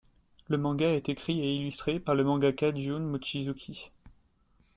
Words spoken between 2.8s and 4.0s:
Mochizuki.